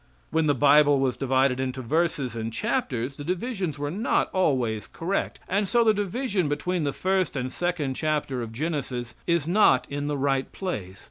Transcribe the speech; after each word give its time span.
When 0.31 0.47
the 0.47 0.55
Bible 0.55 0.99
was 0.99 1.15
divided 1.15 1.59
into 1.59 1.83
verses 1.83 2.35
and 2.35 2.51
chapters, 2.51 3.17
the 3.17 3.23
divisions 3.23 3.77
were 3.77 3.91
not 3.91 4.31
always 4.33 4.87
correct, 4.87 5.39
and 5.47 5.67
so 5.69 5.83
the 5.83 5.93
division 5.93 6.49
between 6.49 6.85
the 6.85 6.91
first 6.91 7.35
and 7.35 7.51
second 7.51 7.93
chapter 7.93 8.41
of 8.41 8.51
Genesis 8.51 9.13
is 9.27 9.47
not 9.47 9.85
in 9.91 10.07
the 10.07 10.17
right 10.17 10.51
place. 10.51 10.99